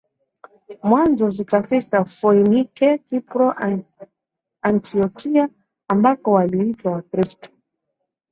mwanzo 0.83 1.25
zikafika 1.29 2.05
Foinike 2.05 2.97
Kipro 2.97 3.55
Antiokia 4.61 5.49
ambako 5.87 6.31
waliitwa 6.31 6.91
Wakristo 6.91 7.49